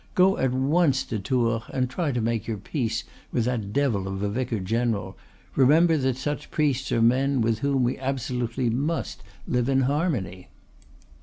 [0.15, 4.23] Go at once to Tours and try to make your peace with that devil of
[4.23, 5.15] a vicar general;
[5.55, 10.47] remember that such priests are men with whom we absolutely must live in harmony.